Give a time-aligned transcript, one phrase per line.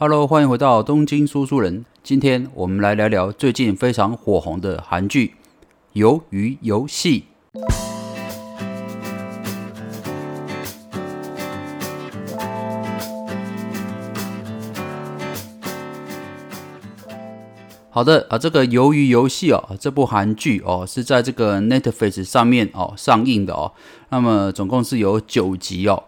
[0.00, 1.84] Hello，欢迎回到东京说书人。
[2.04, 5.34] 今天我们来聊聊最近非常火红的韩剧
[6.00, 7.24] 《鱿鱼游戏》。
[17.90, 23.72] 好的啊，这个《鱿鱼游戏》哦，这部韩剧哦是在这个 Netflix 上面哦上映的哦。
[24.10, 26.04] 那么总共是有九集哦。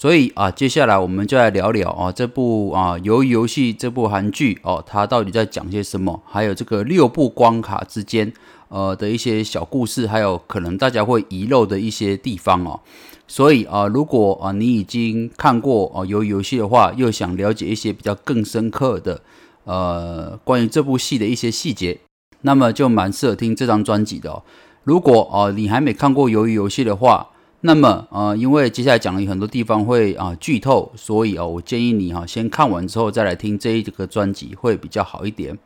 [0.00, 6.22] 所以啊，接下来我们就来聊聊啊这部啊《鱿鱼游戏》这部韩剧哦，它到底在讲些什么？
[6.24, 8.32] 还有这个六部关卡之间
[8.68, 12.80] 呃的一些小故事，还有可能大家会遗漏的一些地方哦。
[13.28, 19.20] 所以啊，如果啊你已经看过啊《鱿鱼游戏》的话，又想了解一些比较更深刻的。
[19.64, 21.98] 呃，关于这部戏的一些细节，
[22.40, 24.42] 那么就蛮适合听这张专辑的哦。
[24.84, 27.28] 如果哦你还没看过《鱿鱼游戏》的话，
[27.62, 35.58] 那么呃，因为接下来讲了很多地方会啊剧透，所以哦，我建议你哈先看完之后再来听这一个专辑会比较好一点。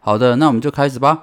[0.00, 1.22] 好的，那我们就开始吧。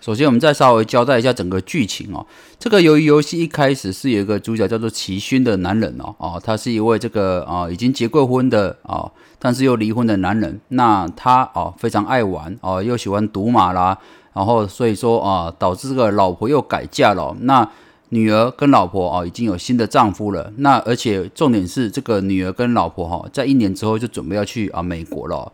[0.00, 2.26] 首先，我们再稍微交代一下整个剧情哦。
[2.58, 10.60] 这个由于游戏一开始是有一个主角叫做齐勋的男人哦，哦，他是一位这个啊已经结过婚的啊，但是又离婚的男人。
[10.68, 13.98] 那他哦非常爱玩哦，又喜欢赌马啦，
[14.32, 17.36] 然后所以说啊，导致这个老婆又改嫁了。
[17.40, 17.70] 那
[18.14, 20.52] 女儿跟老婆啊已经有新的丈夫了。
[20.58, 25.52] 那而且重点是这个女儿跟老婆哈，在一年之后就准备要去啊美国了。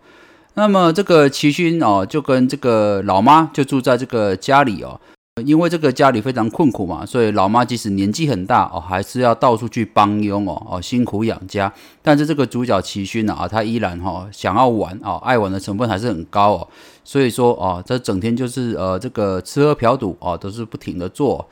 [0.54, 5.00] 那么这个齐勋哦，就跟这个老妈就住在这个家里哦，
[5.46, 11.72] 因为这个家里非常困苦嘛，所以老妈即使年纪很大哦，还是要到处去帮佣哦，哦辛苦养家。
[12.02, 16.68] 但是这个主角齐勋呢啊，他依然哈想要玩啊，爱玩的成分还是很高哦，
[17.04, 21.48] 所以说啊，这整天就是呃这个吃喝嫖赌啊，都是不停的做。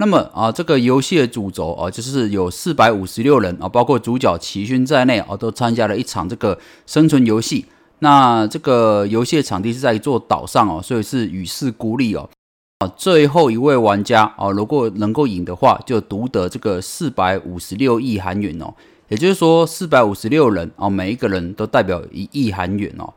[0.00, 7.66] 那么啊，这个游戏的主轴啊，就是有四百五十六人啊，包括主角齐勋在内啊，都参加了一场这个生存游戏。
[7.98, 12.30] 那这个游戏的场地是在一座岛上哦，所以是与世孤立哦。
[12.78, 18.72] 啊，最后一位玩家啊，如果能够赢的话，就独得这个四百五十六亿韩元哦。
[19.08, 23.12] 也就是说，四百五十六人哦，每一个人都代表一亿韩元哦。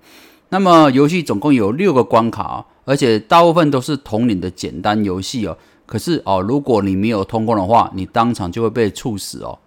[0.50, 5.56] 那么游戏总共有六个关卡，而且大部分都是同龄的简单游戏哦。
[5.92, 9.60] 可是哦，如果你没有通过的话，你当场就会被处死哦。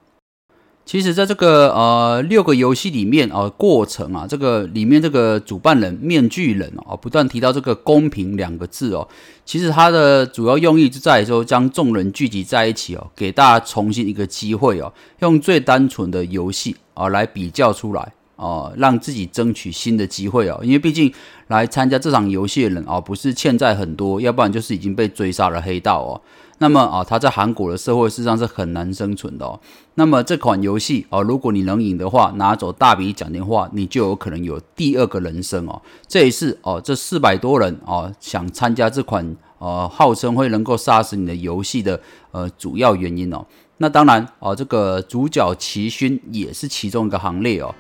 [0.86, 9.06] 其实，在这个呃六个游戏里面啊，过程啊，这个里面这个主办人面具人哦，不断提到这个公平两个字哦。
[9.44, 18.14] 其实它的主要用意就在于说，将众人聚集在一起哦，给大家重新一个机会哦，用最单纯的游戏啊来比较出来。
[18.36, 21.12] 哦，让自己争取新的机会哦，因为毕竟
[21.48, 26.20] 来参加这场游戏的人哦，不是欠债很多，要不然就是已经被追杀了黑道哦。
[26.58, 29.58] 那么啊，他在韩国的社会事实上是很难生存的哦。
[29.96, 35.82] 那么这款游戏哦，如果你能赢的话，拿走大笔奖金的话，你就有可能有第二个人生哦。
[36.06, 43.44] 这也是哦，这四百多人哦想参加这款呃号称会能够杀死你的游戏的呃主要原因哦。
[43.78, 47.74] 那当然哦，这个主角齐勋也是其中一个行列哦。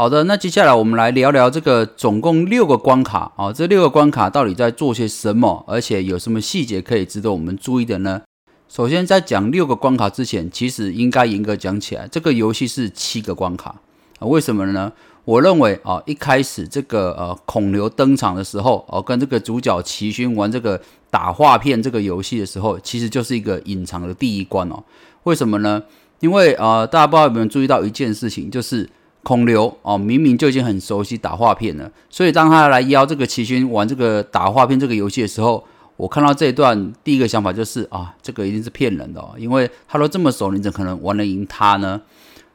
[0.00, 8.22] 好的，那接下来我们来聊聊这个总共六个关卡啊，这六个关卡到底在做些什么，而且有什么细节可以值得我们注意的呢？
[8.66, 13.74] 首先，在讲六个关卡之前，其实应该严格讲起来，这个游戏是七个关卡
[14.18, 14.26] 啊。
[14.26, 14.90] 为什么呢？
[15.26, 20.80] 我认为啊，一开始这个呃孔刘登场的时候，哦，跟这个主角齐勋玩这个
[21.10, 24.82] 打画片这个游戏的时候，其实就是一个隐藏的第一关哦。
[25.24, 25.82] 为什么呢？
[26.20, 28.88] 因为啊，大家不知道有没有注意到一件事情，就是。
[29.22, 35.62] 孔刘哦，明明就已经很熟悉打画片了，所以当他来邀这个齐勋玩这个打画片这个游戏的时候，
[35.96, 42.00] 我看到这一段，第一个想法就是啊，这个一定是骗人的，因为他都这么熟，你怎可能玩得赢他呢？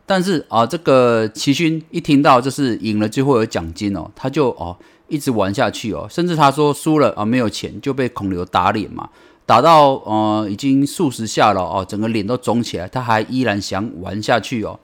[0.08, 4.76] 但是啊，这个齐勋一听到就是赢了就会有奖金哦，他就哦
[5.08, 9.08] 一直玩下去哦，甚至他说输了啊没有钱就被孔刘打脸嘛，
[9.46, 14.80] 打到呃已经数十下了哦，整个脸都肿起来，他还依然想玩下去哦，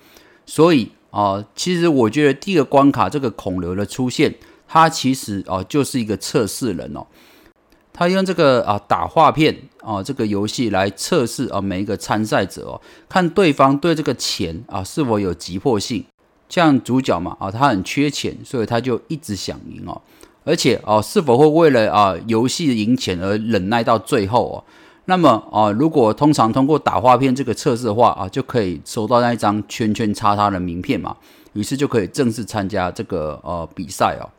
[0.46, 0.92] 所以。
[1.12, 4.34] 哦，其实我觉得第一个关卡这个孔刘的出现，
[4.68, 7.06] 他其实哦就是一个测试人哦，
[7.94, 16.04] 他用这个啊打画片啊这个游戏来测试啊每一个参赛者哦，看对方对这个钱啊是否有急迫性。
[16.48, 20.02] 像主角嘛啊他很缺钱，所以他就一直想赢哦，
[20.44, 24.64] 而且哦是否会为了啊游戏赢钱而忍耐到最后哦。
[25.12, 31.18] 那么啊，如果通常通过打画片这个测试的话啊，就可以收到那一张圈圈叉叉的名片嘛，
[31.52, 34.30] 于是就可以正式参加这个呃比赛哦。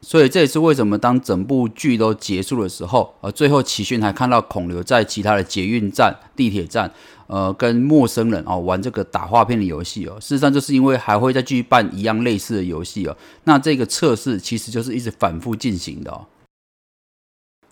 [0.00, 6.90] 所以这也是为什么当整部剧都结束的时候，呃，最后齐勋还看到孔刘在其他的捷运站、地铁站，
[7.26, 10.16] 呃，跟陌生人哦玩这个打画片的游戏哦。
[10.18, 13.14] 事实上，就是因为还会再继续办一样类似的游戏哦。
[13.44, 16.24] 那这个测试其实就是一直反复进行的哦。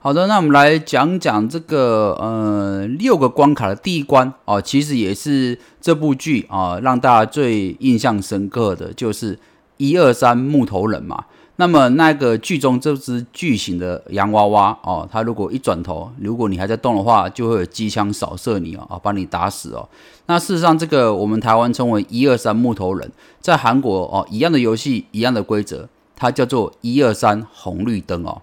[0.06, 9.36] 好的，那我们来讲讲这个呃六个关卡的第一关哦，其实也是这部剧啊让大家最印象深刻的就是
[9.78, 11.24] 一二三木头人嘛。
[11.56, 19.88] 那么那个剧中这只巨型的洋娃娃哦，它如果一转头，如果你还在动的话，就会有机枪扫射你哦，啊，把你打死哦。
[20.26, 23.10] 那事实上，这个我们台湾称为一二三木头人，
[23.40, 28.42] 在韩国哦，一样的游戏，一样的规则，它叫做一二三红绿灯哦。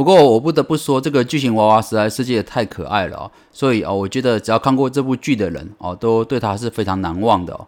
[0.00, 7.66] 不过我不得不说，这个巨型娃娃实在设计的太可爱了哦，所以哦，我觉得只要看过这部剧的人哦，都对它是非常难忘的哦。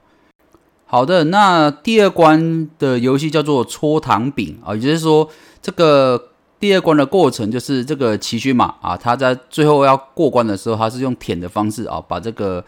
[0.87, 5.29] 好的，那第二关的游戏叫做搓糖饼啊，也就是说，
[5.61, 12.65] 这个第二关的过程就是这个奇勋马啊，他在最后要过关的时候，他是用舔的方式啊，把这个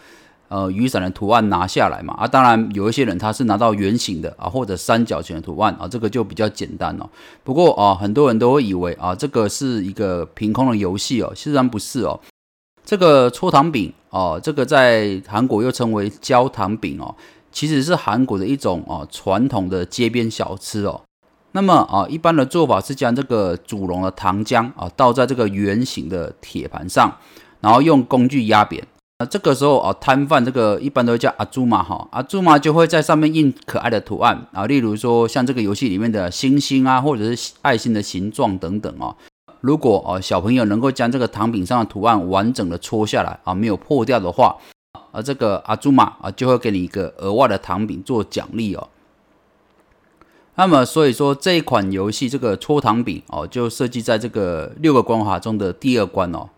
[0.55, 7.11] 呃雨伞的图案拿下来嘛啊，当然有一些人他是拿到圆形的啊或者三角形的图案啊，这个就比较简单哦。
[7.43, 12.21] 不过啊，很多人都会以为啊，这个是一个凭空的游戏哦，实际上不是哦。
[12.85, 17.13] 这个搓糖饼哦，这个在韩国又称为焦糖饼哦。
[17.51, 21.01] 其实是韩国的一种啊传统的街边小吃哦。
[21.53, 27.17] 那么啊，一般的做法是将这个煮溶的糖浆啊倒在这个圆形的铁盘上，
[27.61, 28.87] 然后用工具压扁。
[29.19, 39.15] 啊这个时候啊，摊贩这个一般都叫阿朱玛哈，阿朱玛就会在上面印可爱的图案啊，例如说像这个游戏里面的星星啊，或者是爱心的形状等等哦。
[39.61, 44.57] 如果啊小朋友能够将这个糖饼上的图案完整的搓下来啊，没有破掉的话。
[45.13, 48.89] 而这个阿朱玛啊，就会给你一个额外的糖饼做奖励哦。
[50.57, 56.49] 那么，所以说这一款游戏这个搓糖饼哦，就设计在这个六个关卡中的第二关哦。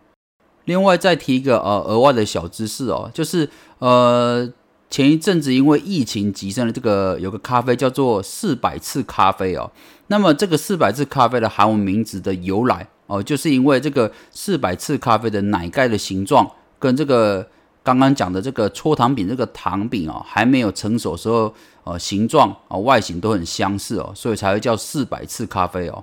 [0.66, 3.48] 另外再提一个呃额外的小知识哦，就是
[3.80, 4.48] 呃
[4.88, 9.68] 前一阵子因为疫情急升的这个有个咖啡叫做四百次咖啡哦。
[10.08, 16.48] 那么这个四百次咖啡的韩文名字的由来哦，就是因为这个四百次咖啡的奶盖的形状
[16.78, 17.48] 跟这个。
[17.86, 21.54] 刚刚讲的这个搓糖饼，这个糖饼哦，还没有成熟时候，
[21.84, 26.02] 呃，形状啊、外形都很相似哦，所以才会叫四百次咖啡哦。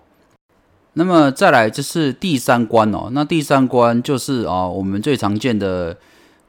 [0.94, 3.10] 那么再来，就是第三关哦。
[3.12, 5.98] 那第三关就是啊，我们最常见的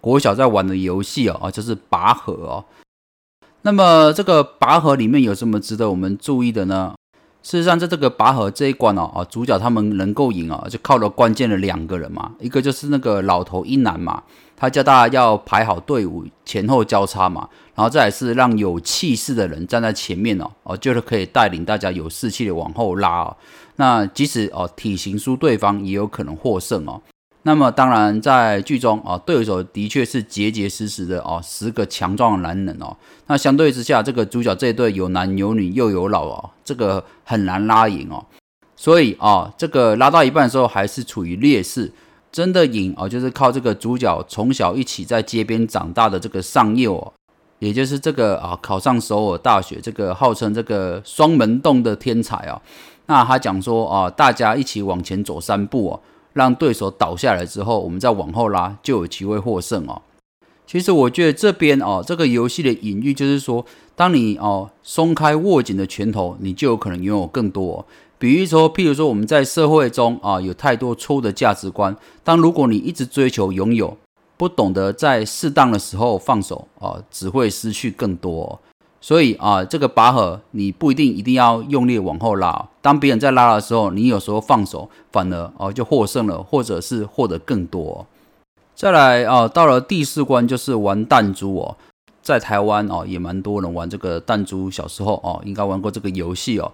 [0.01, 2.65] 国小在玩的游戏哦，啊，就是拔河哦。
[3.63, 6.95] 那么这个拔河里面有什么值得我们注意的呢？
[7.45, 14.23] 事实上，在这个拔河这一关哦，啊，主角他们能够赢啊，就靠了关键的两个人嘛，一个就是那个老头一男嘛。
[14.57, 23.37] 他叫大家要排好队伍，前后交叉嘛，然后再是让有气势的人站在前面哦，哦，就是可以带领大家有士气的往后拉哦。
[23.77, 27.03] 那即使哦体型输对方，也有可能获胜哦。
[27.45, 32.97] 那么当然在剧中啊，对手的确是结结实实的哦，十个强壮的男人哦。
[33.29, 38.25] 那相对之下，这个主角这一队有男有女又有老哦，这个很难拉赢哦。
[38.77, 41.93] 所以啊，这个拉到一半的时候还是处于劣势。
[42.33, 47.13] 真的赢哦，就是靠这个主角从小一起在街边长大的这个上佑哦，
[47.61, 52.61] 也就是这个啊考上首尔大学这个号称这个双门洞的天才哦。
[53.07, 56.01] 那他讲说啊，大家一起往前走三步哦，
[56.35, 60.03] 让对手倒下来之后，我们再往后拉，就有机会获胜哦。
[60.67, 63.65] 其实我觉得这边哦，这个游戏的隐喻就是说，
[63.97, 67.87] 当你哦松开握紧的拳头，你就有可能拥有更多。
[68.19, 71.95] 比如说，譬如说，我们在社会中啊，有太多错误的价值观。
[72.23, 73.97] 当如果你一直追求拥有，
[74.37, 78.59] 不懂得在适当的时候放手啊，只会失去更多。
[79.05, 82.71] 所以啊，这个拔河你不一定一定要用力往后拉。
[82.81, 88.07] 当别人在拉的时候，你有时候放手，反而哦就获胜了，或者是获得更多。
[88.75, 91.77] 再来啊，到了第四关就是玩弹珠哦，
[92.23, 94.71] 在台湾哦也蛮多人玩这个弹珠。
[94.71, 96.73] 小时候哦，应该玩过这个游戏哦。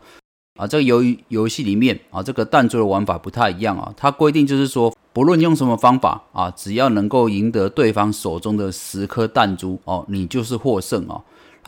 [0.57, 3.93] 啊，这个游游戏里面啊，这个弹珠的玩法不太一样啊。
[3.97, 11.21] 它规定就是说，不论用什么方法啊，只要能够赢得对方手中的十颗弹珠哦，你就是获胜哦。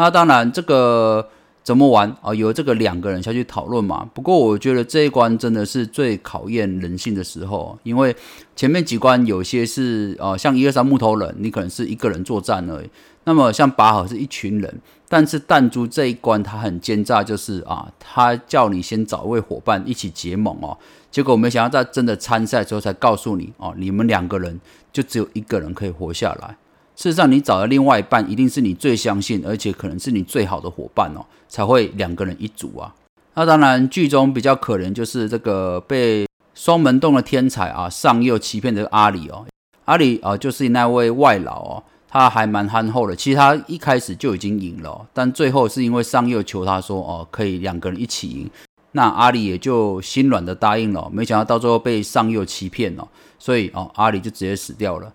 [0.03, 1.29] 那当然，这个
[1.63, 2.35] 怎么玩啊？
[2.35, 4.05] 由这个两个人下去讨论嘛。
[4.13, 8.17] 不过我觉得这一关真的是最考验人性的时候，因为
[8.57, 12.91] 前面几关有些是呃，像一二三木头人，你可能是一个人作战而已。
[13.23, 14.81] 那么像拔河是一群人。
[15.09, 20.77] 但是弹珠这一关它很奸诈，就是啊，他叫你先找一位伙伴一起结盟哦。
[21.13, 24.59] 结果没想到在真的参赛之后才告诉你哦，你们两个人
[24.91, 26.57] 就只有一个人可以活下来。
[27.03, 32.95] 事实上，你找的另外一半一定是你最相信，而且可能是你最好的伙伴哦，才会两个人一组啊。
[33.35, 39.45] 那当然，剧中比较可怜就是这个被双门洞的天才啊上右欺骗的阿里哦。
[39.87, 43.17] 阿里啊，就是那位外老哦，他还蛮憨厚的。
[43.17, 48.49] 其实他一开始就已经赢了，但最后是因为上右求他说哦，可以两个人一起赢，
[48.93, 51.11] 那阿里也就心软的答应了。
[51.13, 53.09] 没想到到最后被上右欺骗了，
[53.41, 55.13] 所以哦，阿里就直接死掉了。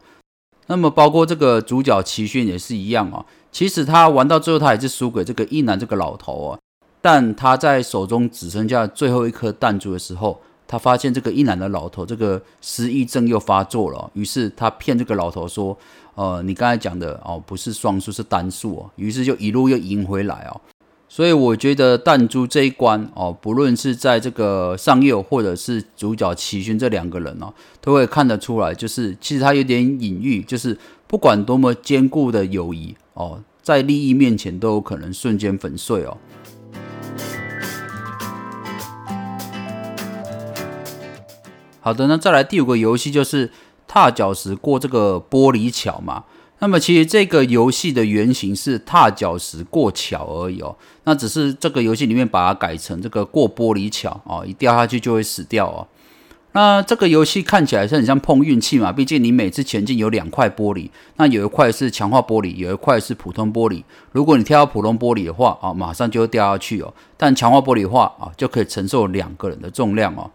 [0.67, 6.59] 那么包括这个主角奇勋也是一样哦，其实他玩到最后，他也是输给这个一男这个老头哦。
[7.01, 10.39] 但他在手中只剩下最后一颗弹珠的时候。
[10.69, 14.11] 他发现这个一男的老头，这个失忆症又发作了。
[14.11, 15.77] 于是他骗这个老头说
[16.15, 20.59] ：“呃，你刚才讲的哦，不是双数，是单数哦。”于是就一路又赢回来哦。
[21.09, 36.17] 所以我觉得弹珠这一关哦，不论是在这个上右或者是主角齐勋这两个人哦，都会看得出来，就是其实他有点隐喻，就是不管多么坚固的友谊哦，在利益面前都有可能瞬间粉碎哦。
[41.79, 43.49] 好的，那再来第五个游戏就是
[43.87, 46.25] 踏脚石过这个玻璃桥嘛。
[46.59, 50.75] 那么其实这个游戏的原型是踏脚石过桥而已哦。
[51.03, 55.87] 那只是这个游戏里面把它改成这个过玻璃桥哦，一掉下去就会死掉哦。
[56.53, 63.83] 那这个游戏看起来是很像碰运气嘛，毕竟你每次前进有两块玻璃，那有一块是强化玻璃，有一块是普通玻璃。
[64.11, 66.91] 如果你跳到普通玻璃的话啊，马上就会掉下去哦。
[67.15, 70.31] 但强化玻璃的话啊，就可以承受两个人的重量哦。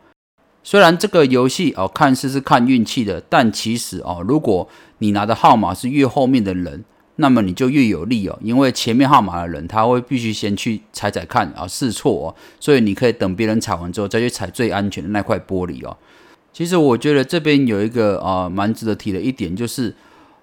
[0.63, 4.69] 虽然这个游戏哦看似是看运气的，但其实哦，如果
[5.03, 6.85] 你拿的号码是越后面的人，
[7.17, 15.97] 那么你就越有利哦，因为前面号码的人他会必须先去踩踩看啊试错哦，所以你可以等别人踩完之后再去踩最安全的那块玻璃哦。
[16.53, 19.95] 其实我觉得这边有一个啊蛮值得提的一点，就是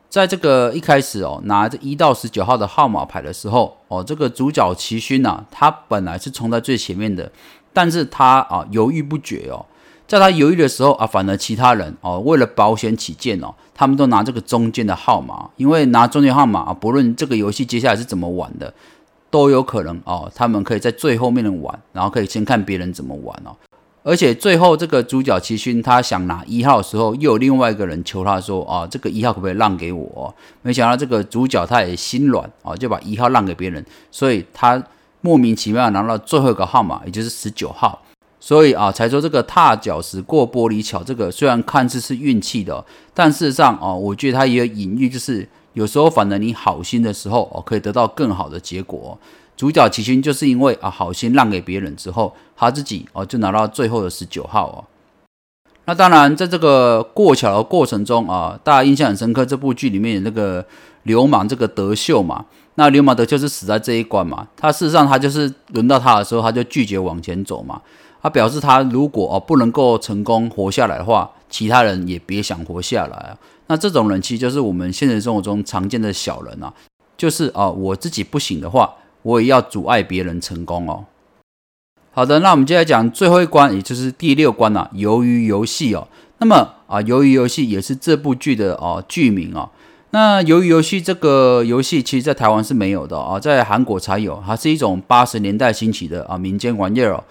[0.10, 7.32] 在这个一开始哦拿着一到十九号的号码牌的时候哦，这个主角齐勋呐，他本来是冲在最前面的，
[7.72, 9.66] 但是他啊犹豫不决哦。
[10.10, 18.74] 在他犹豫的时候啊，反而其他人哦，为了保险起见哦，他们都拿这个中间的号码，因为拿中间号码，不论这个游戏接下来是怎么玩的，
[19.30, 23.56] 都有可能哦，他们可以在最后面的玩，然后可以先看别人怎么玩哦。
[24.02, 30.34] 而且最后这个主角齐勋他想拿一号的时候，又有另外一个人求他说啊，这个一号可不可以让给我？
[30.64, 34.84] 没想到这个主角他也心软啊，就把一号让给别人，所以他
[35.22, 38.02] 莫名其妙拿到最后一个号码，也就是十九号。
[38.40, 49.20] 所以啊，才说这个踏脚石过玻璃桥，这个虽然看似是运气的，但事实上啊，我觉得它也有隐喻，就是有时候反而你好心的时候哦，可以得到更好的结果。
[49.58, 54.78] 主角齐勋就是因为啊好心让给别人之后，他自己哦就拿到最后的十九号哦。
[55.84, 60.66] 那当然，在这个过桥的过程中啊，大家印象很深刻，这部剧里面那个
[61.04, 67.82] 流氓这个德秀嘛，那流氓德秀是死在这一关嘛，他事实上他就是轮到他的时候，他就拒绝往前走嘛。
[68.22, 73.38] 他表示，他如果哦不能够成功活下来的话，其他人也别想活下来啊。
[73.68, 76.74] 那这种人其实就是我们现实生活中常见的小人啊，
[77.18, 81.06] 就是啊我自己不行的话，我也要阻碍别人成功哦。
[82.12, 86.08] 好的，那我们接下来讲最后一关，也就是第六关啊，鱿鱼游戏哦。
[86.40, 86.56] 那么
[86.88, 89.70] 啊，鱿鱼游戏也是这部剧的哦剧名哦。
[90.12, 97.24] 那鱿鱼游戏这个游戏，其实在台湾是没有的啊，在韩国才有，它是一种八十年代兴起的啊民间玩意儿哦。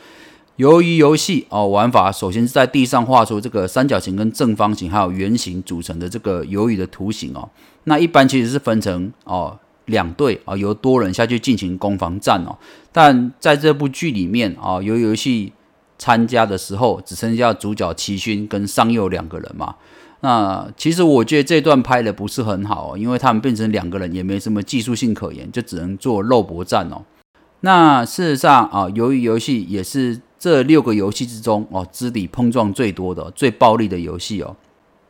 [0.58, 7.48] 由于游戏哦玩法，首先是在地上画出这个三角形、跟正方形还有圆形组成的这个鱿鱼的图形哦。
[7.84, 12.58] 那一般其实是分成哦两队啊，由多人下去进行攻防战哦。
[12.90, 15.52] 但在这部剧里面啊，由于游戏
[15.96, 19.76] 参加的时候只剩下主角齐勋跟上右两个人嘛。
[20.22, 27.04] 那其实我觉得这段拍的不是很好，因为他们变成两个人也没什么技术性可言，就只能做肉搏战哦。
[27.60, 30.20] 那事实上啊，由于游戏也是。
[30.38, 34.54] 这六个游戏之中，哦，肢体碰撞最多的、最暴力的游戏哦，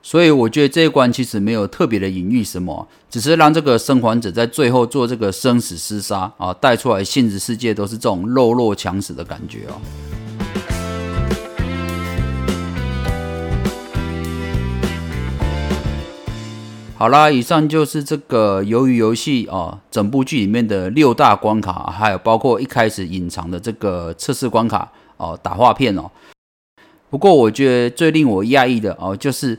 [0.03, 9.77] 所以我觉得这一关其实没有特别的隐喻什么，只是让这个生还者在最后做这个生死厮杀啊，带出来现实世界都是这种弱肉强食的感觉哦。
[16.97, 24.91] 好啦，以上就是这个鱿鱼游戏啊，整部剧里面的六大关卡，还有包括一开始隐藏的这个测试关卡。
[25.19, 26.11] 哦，打画片哦。
[27.11, 29.59] 不过我觉得最令我讶异的哦，就是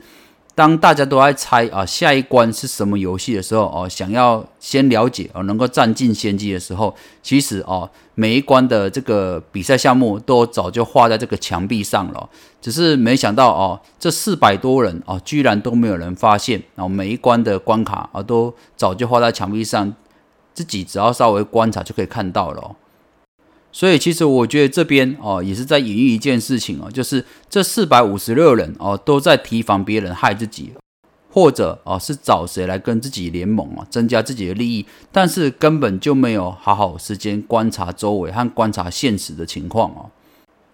[0.54, 12.28] 当大家都在猜啊下一关是什么游戏的时候哦，想要先了解哦，能够占尽先机的时候，其实哦每一关的这个比赛项目都早就画在这个墙壁上了，
[12.60, 19.92] 只是没想到哦，这四百多人哦，居然都没有人发现哦，每一关的关卡啊都早就画在墙壁上，
[20.54, 22.76] 自己只要稍微观察就可以看到了。
[23.72, 30.72] 所以其实我觉得这边哦也是在隐喻一件事情哦，就是这四百五十六人哦都在提防别人害自己，
[31.30, 40.10] 或者哦是找谁来跟自己联盟啊，增加自己的利益，但是根本就没有好好时间观察周围和观察现实的情况哦。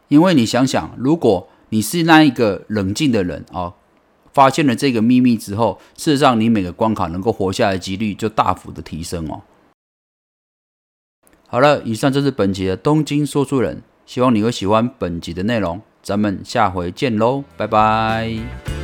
[0.08, 3.74] 因为你想想，如果你是那一个冷静的人哦，
[4.32, 9.42] 发现了这个秘密之后，事实上你每个关卡能够活下来的几率就大幅的提升哦。
[11.48, 18.75] 好了，以上就是本集的东京说书人，希望你会喜欢本集的内容，咱们下回见喽，拜拜。